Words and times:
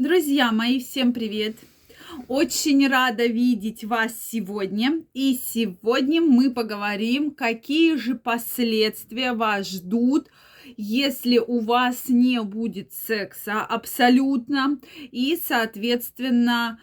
Друзья 0.00 0.50
мои, 0.50 0.80
всем 0.80 1.12
привет! 1.12 1.56
Очень 2.26 2.88
рада 2.88 3.26
видеть 3.26 3.84
вас 3.84 4.14
сегодня. 4.18 5.04
И 5.12 5.34
сегодня 5.34 6.22
мы 6.22 6.50
поговорим, 6.50 7.30
какие 7.32 7.96
же 7.96 8.14
последствия 8.14 9.34
вас 9.34 9.68
ждут, 9.68 10.28
если 10.78 11.36
у 11.36 11.60
вас 11.60 12.08
не 12.08 12.40
будет 12.40 12.94
секса 12.94 13.60
абсолютно. 13.60 14.80
И, 15.12 15.38
соответственно, 15.46 16.80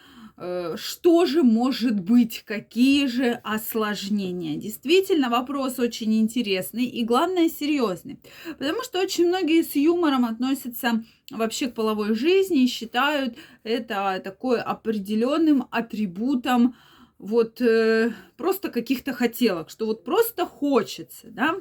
что 0.76 1.26
же 1.26 1.42
может 1.42 2.00
быть, 2.00 2.44
какие 2.46 3.08
же 3.08 3.42
осложнения. 3.44 4.56
Действительно, 4.56 5.30
вопрос 5.30 5.80
очень 5.80 6.14
интересный 6.20 6.86
и, 6.86 7.04
главное, 7.04 7.50
серьезный. 7.50 8.20
Потому 8.60 8.84
что 8.84 9.00
очень 9.00 9.28
многие 9.28 9.64
с 9.64 9.76
юмором 9.76 10.26
относятся 10.26 11.04
вообще 11.32 11.68
к 11.68 11.74
половой 11.74 12.14
жизни 12.14 12.64
и 12.64 12.68
считают 12.68 13.36
это 13.64 14.22
такой 14.24 14.62
определенным 14.62 15.68
атрибутом 15.72 16.76
вот 17.18 17.60
э, 17.62 18.14
просто 18.38 18.70
каких-то 18.70 19.14
хотелок, 19.14 19.72
что 19.72 19.88
вот 19.88 20.04
просто 20.04 20.46
хочется, 20.46 21.28
да. 21.32 21.56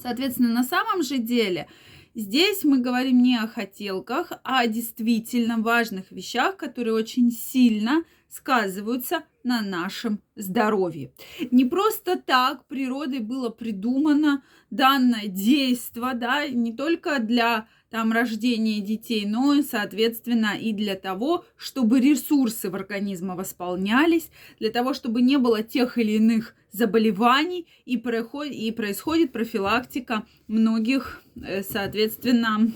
Соответственно, 0.00 0.52
на 0.52 0.64
самом 0.64 1.02
же 1.02 1.18
деле 1.18 1.68
Здесь 2.14 2.62
мы 2.64 2.78
говорим 2.78 3.22
не 3.22 3.38
о 3.38 3.46
хотелках, 3.46 4.32
а 4.44 4.60
о 4.60 4.66
действительно 4.66 5.58
важных 5.58 6.10
вещах, 6.10 6.58
которые 6.58 6.94
очень 6.94 7.30
сильно 7.30 8.04
сказываются 8.28 9.24
на 9.44 9.62
нашем 9.62 10.20
здоровье. 10.36 11.12
Не 11.50 11.64
просто 11.64 12.16
так 12.16 12.66
природой 12.66 13.20
было 13.20 13.48
придумано 13.48 14.42
данное 14.70 15.26
действие, 15.26 16.14
да, 16.14 16.46
не 16.48 16.72
только 16.74 17.18
для 17.18 17.66
там 17.92 18.10
рождения 18.10 18.80
детей, 18.80 19.26
но 19.26 19.52
и, 19.52 19.62
соответственно, 19.62 20.56
и 20.58 20.72
для 20.72 20.96
того, 20.96 21.44
чтобы 21.56 22.00
ресурсы 22.00 22.70
в 22.70 22.74
организме 22.74 23.34
восполнялись, 23.34 24.30
для 24.58 24.70
того, 24.70 24.94
чтобы 24.94 25.20
не 25.20 25.36
было 25.36 25.62
тех 25.62 25.98
или 25.98 26.12
иных 26.12 26.54
заболеваний 26.72 27.68
и, 27.84 27.98
происходит, 27.98 28.54
и 28.54 28.72
происходит 28.72 29.30
профилактика 29.30 30.26
многих, 30.48 31.22
э, 31.36 31.62
соответственно, 31.62 32.72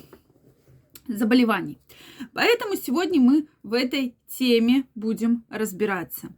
заболеваний. 1.08 1.78
Поэтому 2.34 2.76
сегодня 2.76 3.19
мы 3.19 3.48
в 3.62 3.72
этой 3.72 4.16
теме 4.28 4.84
будем 4.94 5.46
разбираться. 5.48 6.28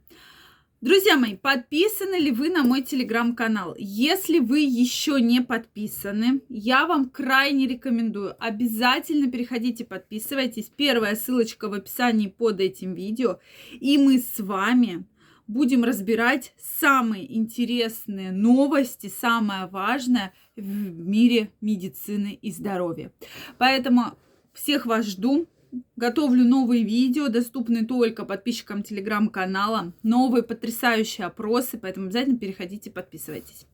Друзья 0.81 1.17
мои, 1.17 1.35
подписаны 1.35 2.15
ли 2.15 2.31
вы 2.31 2.49
на 2.49 2.63
мой 2.63 2.83
телеграм-канал? 2.83 3.75
Если 3.77 4.39
вы 4.39 4.61
еще 4.61 5.19
не 5.19 5.41
подписаны, 5.41 6.41
я 6.47 6.87
вам 6.87 7.09
крайне 7.09 7.67
рекомендую. 7.67 8.33
Обязательно 8.39 9.29
переходите, 9.29 9.83
подписывайтесь. 9.83 10.71
Первая 10.73 11.17
ссылочка 11.17 11.67
в 11.67 11.73
описании 11.73 12.27
под 12.27 12.61
этим 12.61 12.93
видео. 12.93 13.39
И 13.73 13.97
мы 13.97 14.19
с 14.19 14.39
вами 14.39 15.05
будем 15.47 15.83
разбирать 15.83 16.53
самые 16.57 17.37
интересные 17.37 18.31
новости, 18.31 19.11
самое 19.13 19.65
важное 19.65 20.31
в 20.55 20.63
мире 20.65 21.51
медицины 21.59 22.39
и 22.41 22.51
здоровья. 22.51 23.11
Поэтому 23.57 24.17
всех 24.53 24.85
вас 24.85 25.07
жду. 25.07 25.45
Готовлю 25.95 26.45
новые 26.45 26.83
видео, 26.83 27.27
доступные 27.27 27.85
только 27.85 28.25
подписчикам 28.25 28.83
телеграм-канала. 28.83 29.93
Новые 30.03 30.43
потрясающие 30.43 31.27
опросы, 31.27 31.77
поэтому 31.77 32.07
обязательно 32.07 32.37
переходите, 32.37 32.89
подписывайтесь. 32.89 33.67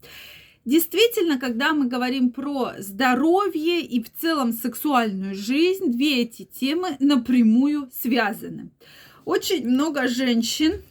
Действительно, 0.65 1.39
когда 1.39 1.73
мы 1.73 1.87
говорим 1.87 2.31
про 2.31 2.73
здоровье 2.79 3.81
и 3.81 4.03
в 4.03 4.11
целом 4.11 4.51
сексуальную 4.51 5.35
жизнь, 5.35 5.91
две 5.91 6.23
эти 6.23 6.43
темы 6.43 6.97
напрямую 6.99 7.89
связаны. 7.93 8.71
Очень 9.23 9.67
много 9.69 10.07
женщин 10.07 10.81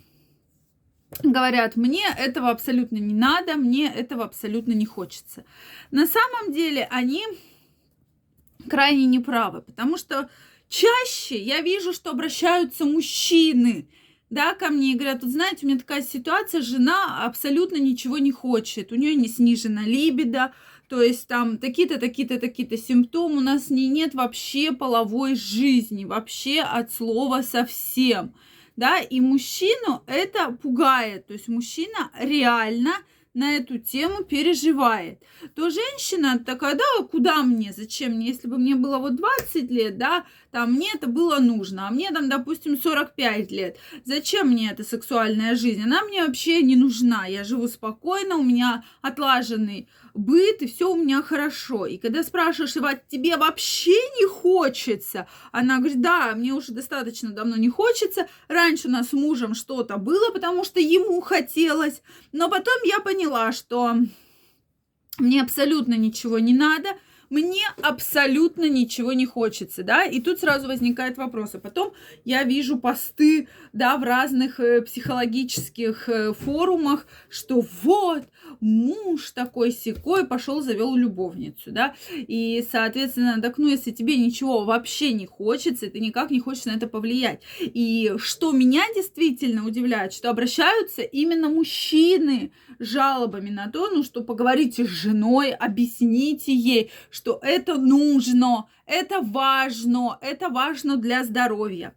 говорят, 1.22 1.76
мне 1.76 2.04
этого 2.16 2.50
абсолютно 2.50 2.96
не 2.96 3.14
надо, 3.14 3.56
мне 3.56 3.92
этого 3.92 4.24
абсолютно 4.24 4.72
не 4.72 4.86
хочется. 4.86 5.44
На 5.90 6.06
самом 6.06 6.52
деле 6.52 6.86
они 6.90 7.24
крайне 8.68 9.06
неправы, 9.06 9.62
потому 9.62 9.96
что 9.96 10.28
Чаще 10.74 11.38
я 11.38 11.60
вижу, 11.60 11.92
что 11.92 12.10
обращаются 12.10 12.84
мужчины, 12.84 13.86
да, 14.28 14.54
ко 14.54 14.70
мне 14.70 14.90
и 14.90 14.94
говорят, 14.96 15.22
вот 15.22 15.30
знаете, 15.30 15.58
у 15.62 15.68
меня 15.68 15.78
такая 15.78 16.02
ситуация, 16.02 16.62
жена 16.62 17.24
абсолютно 17.24 17.76
ничего 17.76 18.18
не 18.18 18.32
хочет, 18.32 18.90
у 18.90 18.96
нее 18.96 19.14
не 19.14 19.28
снижена 19.28 19.82
либидо, 19.84 20.52
то 20.88 21.00
есть 21.00 21.28
там 21.28 21.58
такие-то, 21.58 22.00
такие-то, 22.00 22.40
такие-то 22.40 22.76
симптомы, 22.76 23.36
у 23.36 23.40
нас 23.40 23.70
не, 23.70 23.86
нет 23.86 24.14
вообще 24.14 24.72
половой 24.72 25.36
жизни, 25.36 26.06
вообще 26.06 26.62
от 26.62 26.92
слова 26.92 27.42
совсем, 27.42 28.34
да, 28.74 28.98
и 28.98 29.20
мужчину 29.20 30.02
это 30.08 30.50
пугает, 30.60 31.28
то 31.28 31.34
есть 31.34 31.46
мужчина 31.46 32.10
реально 32.18 32.94
на 33.34 33.56
эту 33.56 33.78
тему 33.78 34.22
переживает, 34.22 35.20
то 35.54 35.68
женщина 35.68 36.38
такая, 36.38 36.76
да, 36.76 37.04
куда 37.10 37.42
мне, 37.42 37.72
зачем 37.76 38.12
мне, 38.12 38.28
если 38.28 38.46
бы 38.46 38.58
мне 38.58 38.76
было 38.76 38.98
вот 38.98 39.16
20 39.16 39.70
лет, 39.70 39.98
да, 39.98 40.24
там 40.54 40.74
мне 40.74 40.92
это 40.94 41.08
было 41.08 41.40
нужно, 41.40 41.88
а 41.88 41.90
мне 41.90 42.12
там, 42.12 42.28
допустим, 42.28 42.80
45 42.80 43.50
лет, 43.50 43.76
зачем 44.04 44.50
мне 44.50 44.70
эта 44.70 44.84
сексуальная 44.84 45.56
жизнь, 45.56 45.82
она 45.82 46.02
мне 46.02 46.24
вообще 46.24 46.62
не 46.62 46.76
нужна, 46.76 47.26
я 47.26 47.42
живу 47.42 47.66
спокойно, 47.66 48.36
у 48.36 48.44
меня 48.44 48.84
отлаженный 49.02 49.88
быт, 50.14 50.62
и 50.62 50.68
все 50.68 50.92
у 50.92 50.96
меня 50.96 51.22
хорошо. 51.22 51.86
И 51.86 51.98
когда 51.98 52.22
спрашиваешь, 52.22 52.76
Ива, 52.76 52.92
тебе 52.94 53.36
вообще 53.36 53.90
не 53.90 54.28
хочется? 54.28 55.26
Она 55.50 55.78
говорит, 55.78 56.00
да, 56.00 56.34
мне 56.36 56.52
уже 56.52 56.70
достаточно 56.70 57.30
давно 57.30 57.56
не 57.56 57.68
хочется. 57.68 58.28
Раньше 58.46 58.86
у 58.86 58.92
нас 58.92 59.08
с 59.08 59.12
мужем 59.12 59.56
что-то 59.56 59.96
было, 59.96 60.30
потому 60.30 60.62
что 60.62 60.78
ему 60.78 61.20
хотелось. 61.20 62.00
Но 62.30 62.48
потом 62.48 62.76
я 62.84 63.00
поняла, 63.00 63.50
что 63.50 63.96
мне 65.18 65.42
абсолютно 65.42 65.94
ничего 65.94 66.38
не 66.38 66.54
надо– 66.54 66.90
мне 67.30 67.64
абсолютно 67.82 68.68
ничего 68.68 69.12
не 69.12 69.26
хочется, 69.26 69.82
да, 69.82 70.04
и 70.04 70.20
тут 70.20 70.40
сразу 70.40 70.68
возникает 70.68 71.16
вопрос, 71.16 71.54
а 71.54 71.58
потом 71.58 71.92
я 72.24 72.44
вижу 72.44 72.78
посты, 72.78 73.48
да, 73.72 73.96
в 73.96 74.02
разных 74.02 74.60
э, 74.60 74.82
психологических 74.82 76.08
э, 76.08 76.32
форумах, 76.32 77.06
что 77.28 77.64
вот, 77.82 78.24
муж 78.60 79.30
такой 79.30 79.72
секой 79.72 80.26
пошел, 80.26 80.62
завел 80.62 80.94
любовницу, 80.94 81.72
да, 81.72 81.94
и, 82.12 82.66
соответственно, 82.70 83.40
так, 83.40 83.58
ну, 83.58 83.68
если 83.68 83.90
тебе 83.90 84.16
ничего 84.16 84.64
вообще 84.64 85.12
не 85.12 85.26
хочется, 85.26 85.90
ты 85.90 86.00
никак 86.00 86.30
не 86.30 86.40
хочешь 86.40 86.64
на 86.64 86.72
это 86.72 86.86
повлиять. 86.86 87.42
И 87.60 88.12
что 88.18 88.52
меня 88.52 88.82
действительно 88.94 89.66
удивляет, 89.66 90.12
что 90.12 90.30
обращаются 90.30 91.02
именно 91.02 91.48
мужчины 91.48 92.52
жалобами 92.78 93.50
на 93.50 93.68
то, 93.70 93.90
ну, 93.90 94.02
что 94.02 94.22
поговорите 94.22 94.84
с 94.84 94.88
женой, 94.88 95.52
объясните 95.52 96.54
ей, 96.54 96.90
что 97.14 97.38
это 97.42 97.76
нужно, 97.78 98.66
это 98.86 99.20
важно, 99.20 100.18
это 100.20 100.48
важно 100.48 100.96
для 100.96 101.24
здоровья. 101.24 101.94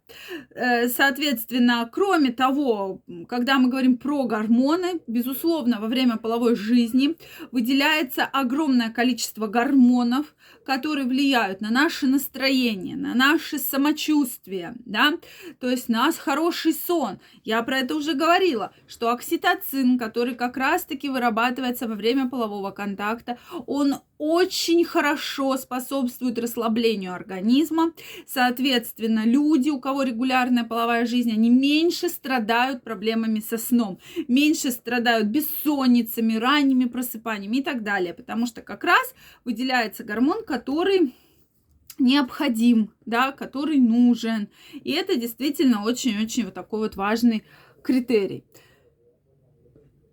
Э, 0.50 0.88
соответственно, 0.88 1.88
кроме 1.92 2.32
того, 2.32 3.02
когда 3.28 3.58
мы 3.58 3.68
говорим 3.68 3.98
про 3.98 4.24
гормоны, 4.24 5.00
безусловно, 5.06 5.80
во 5.80 5.88
время 5.88 6.16
половой 6.16 6.56
жизни 6.56 7.16
выделяется 7.52 8.24
огромное 8.24 8.90
количество 8.90 9.46
гормонов, 9.46 10.34
которые 10.64 11.06
влияют 11.06 11.60
на 11.60 11.70
наше 11.70 12.06
настроение, 12.06 12.96
на 12.96 13.14
наше 13.14 13.58
самочувствие, 13.58 14.74
да, 14.84 15.14
то 15.60 15.68
есть 15.68 15.88
на 15.88 16.06
нас 16.06 16.18
хороший 16.18 16.72
сон. 16.72 17.18
Я 17.44 17.62
про 17.62 17.78
это 17.78 17.94
уже 17.94 18.14
говорила, 18.14 18.72
что 18.86 19.10
окситоцин, 19.10 19.98
который 19.98 20.34
как 20.34 20.56
раз-таки 20.56 21.08
вырабатывается 21.08 21.86
во 21.86 21.94
время 21.94 22.28
полового 22.28 22.70
контакта, 22.70 23.38
он 23.66 23.96
очень 24.18 24.84
хорошо 24.84 25.56
способствует 25.56 26.38
расслаблению 26.38 26.77
организма. 26.86 27.92
Соответственно, 28.26 29.24
люди, 29.24 29.70
у 29.70 29.80
кого 29.80 30.02
регулярная 30.02 30.64
половая 30.64 31.06
жизнь, 31.06 31.32
они 31.32 31.50
меньше 31.50 32.08
страдают 32.08 32.82
проблемами 32.82 33.40
со 33.40 33.58
сном, 33.58 33.98
меньше 34.28 34.70
страдают 34.70 35.28
бессонницами, 35.28 36.36
ранними 36.36 36.84
просыпаниями 36.84 37.58
и 37.58 37.62
так 37.62 37.82
далее, 37.82 38.14
потому 38.14 38.46
что 38.46 38.62
как 38.62 38.84
раз 38.84 39.14
выделяется 39.44 40.04
гормон, 40.04 40.44
который 40.44 41.14
необходим, 41.98 42.92
да, 43.06 43.32
который 43.32 43.78
нужен. 43.78 44.48
И 44.72 44.92
это 44.92 45.16
действительно 45.16 45.84
очень-очень 45.84 46.44
вот 46.44 46.54
такой 46.54 46.80
вот 46.80 46.96
важный 46.96 47.44
критерий. 47.82 48.44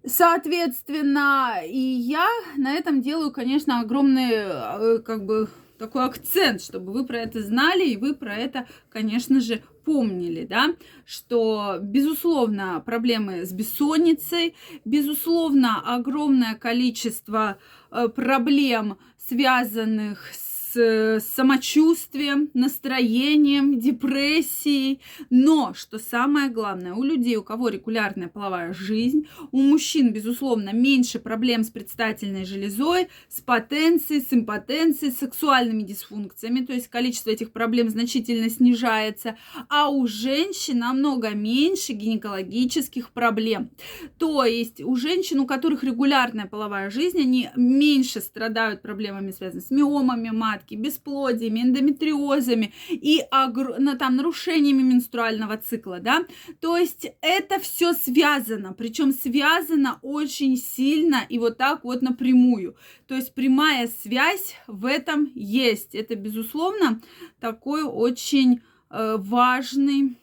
Соответственно, 0.07 1.61
и 1.65 1.79
я 1.79 2.27
на 2.57 2.73
этом 2.73 3.01
делаю, 3.01 3.31
конечно, 3.31 3.79
огромный, 3.79 4.29
э, 4.31 4.99
как 4.99 5.25
бы, 5.25 5.49
такой 5.77 6.05
акцент, 6.05 6.61
чтобы 6.61 6.91
вы 6.91 7.05
про 7.05 7.19
это 7.19 7.41
знали, 7.41 7.85
и 7.85 7.97
вы 7.97 8.13
про 8.13 8.35
это, 8.35 8.67
конечно 8.89 9.39
же, 9.39 9.61
помнили, 9.83 10.45
да, 10.45 10.75
что, 11.05 11.77
безусловно, 11.81 12.81
проблемы 12.85 13.45
с 13.45 13.51
бессонницей, 13.51 14.55
безусловно, 14.83 15.81
огромное 15.95 16.55
количество 16.55 17.57
э, 17.91 18.07
проблем, 18.07 18.97
связанных 19.17 20.31
с 20.33 20.54
с 20.75 21.25
самочувствием, 21.35 22.49
настроением, 22.53 23.79
депрессией. 23.79 25.01
Но, 25.29 25.73
что 25.73 25.99
самое 25.99 26.49
главное, 26.49 26.93
у 26.93 27.03
людей, 27.03 27.37
у 27.37 27.43
кого 27.43 27.69
регулярная 27.69 28.27
половая 28.27 28.73
жизнь, 28.73 29.27
у 29.51 29.61
мужчин, 29.61 30.11
безусловно, 30.11 30.71
меньше 30.73 31.19
проблем 31.19 31.63
с 31.63 31.69
предстательной 31.69 32.45
железой, 32.45 33.07
с 33.29 33.41
потенцией, 33.41 34.21
с 34.21 34.33
импотенцией, 34.33 35.11
с 35.11 35.19
сексуальными 35.19 35.83
дисфункциями, 35.83 36.65
то 36.65 36.73
есть 36.73 36.87
количество 36.87 37.29
этих 37.29 37.51
проблем 37.51 37.89
значительно 37.89 38.49
снижается, 38.49 39.37
а 39.69 39.89
у 39.89 40.07
женщин 40.07 40.79
намного 40.79 41.29
меньше 41.29 41.93
гинекологических 41.93 43.11
проблем. 43.11 43.69
То 44.17 44.43
есть 44.43 44.81
у 44.81 44.95
женщин, 44.95 45.39
у 45.39 45.45
которых 45.45 45.83
регулярная 45.83 46.47
половая 46.47 46.89
жизнь, 46.89 47.19
они 47.19 47.49
меньше 47.55 48.19
страдают 48.19 48.81
проблемами, 48.81 49.31
связанными 49.31 49.65
с 49.65 49.71
миомами 49.71 50.29
матки, 50.29 50.64
бесплодиями, 50.73 51.61
эндометриозами 51.61 52.73
и 52.89 53.21
там, 53.29 54.15
нарушениями 54.15 54.81
менструального 54.81 55.57
цикла, 55.57 55.99
да. 55.99 56.25
То 56.59 56.77
есть 56.77 57.07
это 57.21 57.59
все 57.59 57.93
связано, 57.93 58.73
причем 58.73 59.11
связано 59.11 59.99
очень 60.01 60.57
сильно 60.57 61.25
и 61.29 61.37
вот 61.37 61.57
так 61.57 61.83
вот 61.83 62.01
напрямую. 62.01 62.75
То 63.07 63.15
есть 63.15 63.33
прямая 63.35 63.87
связь 63.87 64.55
в 64.67 64.85
этом 64.85 65.31
есть. 65.35 65.93
Это, 65.93 66.15
безусловно, 66.15 67.01
такой 67.39 67.83
очень 67.83 68.61
э, 68.89 69.17
важный 69.19 70.17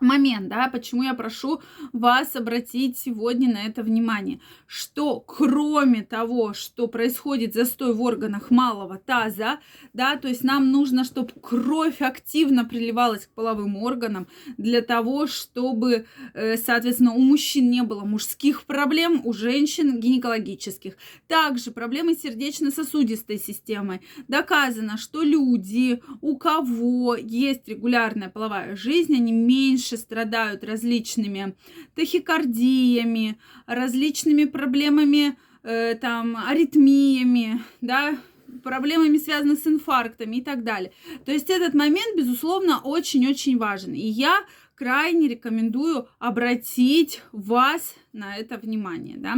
момент, 0.00 0.48
да, 0.48 0.68
почему 0.68 1.02
я 1.02 1.14
прошу 1.14 1.60
вас 1.92 2.36
обратить 2.36 2.98
сегодня 2.98 3.52
на 3.52 3.66
это 3.66 3.82
внимание, 3.82 4.40
что 4.66 5.20
кроме 5.20 6.02
того, 6.02 6.54
что 6.54 6.86
происходит 6.86 7.54
застой 7.54 7.94
в 7.94 8.02
органах 8.02 8.50
малого 8.50 8.98
таза, 8.98 9.58
да, 9.92 10.16
то 10.16 10.28
есть 10.28 10.44
нам 10.44 10.70
нужно, 10.70 11.04
чтобы 11.04 11.30
кровь 11.40 12.02
активно 12.02 12.64
приливалась 12.64 13.26
к 13.26 13.30
половым 13.30 13.76
органам 13.76 14.26
для 14.56 14.82
того, 14.82 15.26
чтобы, 15.26 16.06
э, 16.34 16.56
соответственно, 16.56 17.14
у 17.14 17.20
мужчин 17.20 17.70
не 17.70 17.82
было 17.82 18.04
мужских 18.04 18.64
проблем, 18.64 19.22
у 19.24 19.32
женщин 19.32 20.00
гинекологических. 20.00 20.96
Также 21.28 21.70
проблемы 21.70 22.14
сердечно-сосудистой 22.14 23.38
системы. 23.38 24.00
Доказано, 24.28 24.98
что 24.98 25.22
люди, 25.22 26.02
у 26.20 26.36
кого 26.36 27.16
есть 27.16 27.68
регулярная 27.68 28.28
половая 28.28 28.76
жизнь, 28.76 29.14
они 29.14 29.32
меньше 29.32 29.85
меньше 29.86 29.96
страдают 29.96 30.64
различными 30.64 31.54
тахикардиями, 31.94 33.38
различными 33.66 34.44
проблемами, 34.44 35.36
э, 35.62 35.94
там, 35.94 36.36
аритмиями, 36.36 37.62
да, 37.80 38.18
проблемами, 38.62 39.18
связанными 39.18 39.56
с 39.56 39.66
инфарктами 39.66 40.36
и 40.36 40.42
так 40.42 40.64
далее. 40.64 40.92
То 41.24 41.32
есть 41.32 41.50
этот 41.50 41.74
момент, 41.74 42.16
безусловно, 42.16 42.80
очень-очень 42.82 43.58
важен. 43.58 43.94
И 43.94 44.06
я 44.06 44.44
крайне 44.74 45.28
рекомендую 45.28 46.08
обратить 46.18 47.22
вас 47.32 47.94
на 48.16 48.36
это 48.36 48.58
внимание, 48.58 49.16
да, 49.18 49.36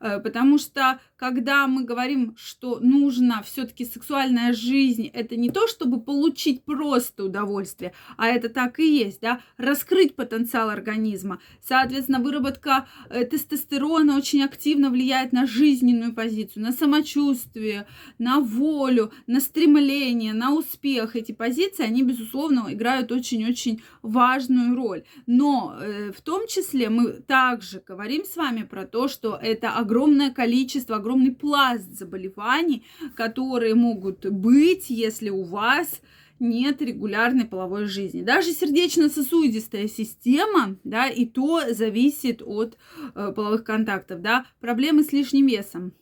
э, 0.00 0.20
потому 0.20 0.58
что 0.58 1.00
когда 1.16 1.66
мы 1.66 1.84
говорим, 1.84 2.34
что 2.36 2.78
нужно 2.80 3.42
все-таки 3.42 3.84
сексуальная 3.84 4.52
жизнь, 4.52 5.08
это 5.08 5.36
не 5.36 5.50
то, 5.50 5.66
чтобы 5.68 6.00
получить 6.00 6.64
просто 6.64 7.24
удовольствие, 7.24 7.92
а 8.16 8.28
это 8.28 8.48
так 8.48 8.78
и 8.78 8.96
есть, 8.98 9.20
да, 9.20 9.40
раскрыть 9.56 10.16
потенциал 10.16 10.70
организма. 10.70 11.40
Соответственно, 11.60 12.20
выработка 12.20 12.86
э, 13.10 13.24
тестостерона 13.24 14.16
очень 14.16 14.42
активно 14.42 14.90
влияет 14.90 15.32
на 15.32 15.46
жизненную 15.46 16.14
позицию, 16.14 16.62
на 16.62 16.72
самочувствие, 16.72 17.86
на 18.18 18.40
волю, 18.40 19.12
на 19.26 19.40
стремление, 19.40 20.32
на 20.32 20.54
успех. 20.54 21.16
Эти 21.16 21.32
позиции, 21.32 21.84
они, 21.84 22.02
безусловно, 22.02 22.68
играют 22.70 23.10
очень-очень 23.12 23.82
важную 24.02 24.76
роль. 24.76 25.04
Но 25.26 25.76
э, 25.80 26.12
в 26.12 26.20
том 26.20 26.46
числе 26.46 26.88
мы 26.88 27.12
также 27.12 27.80
говорим 27.80 28.11
с 28.20 28.36
вами 28.36 28.62
про 28.62 28.86
то, 28.86 29.08
что 29.08 29.38
это 29.40 29.70
огромное 29.70 30.30
количество, 30.30 30.96
огромный 30.96 31.32
пласт 31.32 31.90
заболеваний, 31.92 32.84
которые 33.16 33.74
могут 33.74 34.26
быть, 34.26 34.90
если 34.90 35.30
у 35.30 35.42
вас 35.42 36.00
нет 36.38 36.82
регулярной 36.82 37.44
половой 37.44 37.86
жизни. 37.86 38.22
Даже 38.22 38.52
сердечно-сосудистая 38.52 39.88
система, 39.88 40.76
да, 40.84 41.08
и 41.08 41.24
то 41.24 41.72
зависит 41.72 42.42
от 42.44 42.76
э, 43.14 43.32
половых 43.34 43.64
контактов, 43.64 44.20
да, 44.20 44.46
проблемы 44.60 45.04
с 45.04 45.12
лишним 45.12 45.46
весом. 45.46 45.92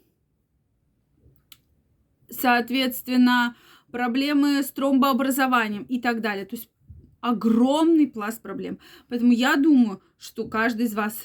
Соответственно, 2.31 3.55
проблемы 3.91 4.63
с 4.63 4.71
тромбообразованием 4.71 5.83
и 5.85 6.01
так 6.01 6.21
далее. 6.21 6.47
То 6.47 6.57
есть 6.57 6.71
огромный 7.21 8.07
пласт 8.07 8.41
проблем. 8.41 8.79
Поэтому 9.09 9.33
я 9.33 9.57
думаю, 9.57 10.03
что 10.19 10.47
каждый 10.49 10.87
из 10.87 10.95
вас 10.95 11.17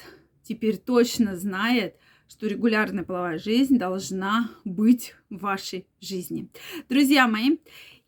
теперь 0.46 0.78
точно 0.78 1.36
знает, 1.36 1.96
что 2.28 2.46
регулярная 2.46 3.04
половая 3.04 3.38
жизнь 3.38 3.78
должна 3.78 4.50
быть 4.64 5.14
в 5.30 5.38
вашей 5.38 5.86
жизни. 6.00 6.48
Друзья 6.88 7.28
мои, 7.28 7.58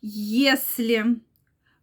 если 0.01 1.21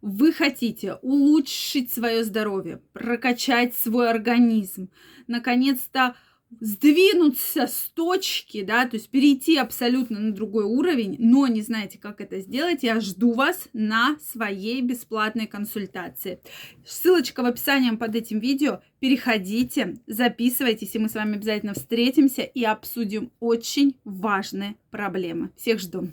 вы 0.01 0.31
хотите 0.31 0.95
улучшить 1.01 1.91
свое 1.91 2.23
здоровье, 2.23 2.81
прокачать 2.93 3.75
свой 3.75 4.09
организм, 4.09 4.89
наконец-то 5.27 6.15
сдвинуться 6.59 7.67
с 7.67 7.91
точки, 7.93 8.63
да, 8.63 8.87
то 8.87 8.95
есть 8.95 9.09
перейти 9.09 9.57
абсолютно 9.57 10.19
на 10.19 10.31
другой 10.31 10.63
уровень, 10.63 11.15
но 11.19 11.47
не 11.47 11.61
знаете, 11.61 11.97
как 11.97 12.21
это 12.21 12.39
сделать, 12.39 12.83
я 12.83 12.99
жду 12.99 13.33
вас 13.33 13.67
на 13.73 14.17
своей 14.19 14.81
бесплатной 14.81 15.47
консультации. 15.47 16.39
Ссылочка 16.85 17.43
в 17.43 17.45
описании 17.45 17.91
под 17.95 18.15
этим 18.15 18.39
видео. 18.39 18.81
Переходите, 18.99 19.95
записывайтесь, 20.07 20.95
и 20.95 20.99
мы 20.99 21.09
с 21.09 21.15
вами 21.15 21.35
обязательно 21.35 21.73
встретимся 21.73 22.41
и 22.41 22.63
обсудим 22.63 23.31
очень 23.39 23.95
важные 24.03 24.75
проблемы. 24.89 25.51
Всех 25.55 25.79
жду. 25.79 26.07